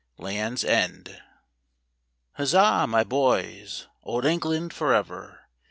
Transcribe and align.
Landes 0.17 0.63
End. 0.63 1.21
Huzza! 2.31 2.87
my 2.87 3.03
boys. 3.03 3.85
Old 4.01 4.25
England 4.25 4.73
for 4.73 4.95
ever. 4.95 5.41